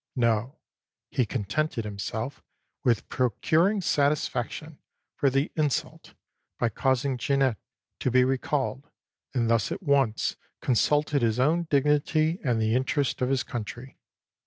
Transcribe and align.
No; 0.15 0.57
he 1.11 1.27
contented 1.27 1.85
himself 1.85 2.41
with 2.83 3.07
procuring 3.07 3.81
satisfaction 3.81 4.79
for 5.15 5.29
the 5.29 5.51
insult, 5.55 6.15
by 6.57 6.69
causing 6.69 7.19
Genet 7.19 7.57
to 7.99 8.09
be 8.09 8.23
recalled, 8.23 8.89
and 9.35 9.47
thus 9.47 9.71
at 9.71 9.83
once 9.83 10.37
consulted 10.59 11.21
his 11.21 11.39
own 11.39 11.67
dignity 11.69 12.39
and 12.43 12.59
the 12.59 12.73
interests 12.73 13.21
of 13.21 13.29
his 13.29 13.43
country. 13.43 13.99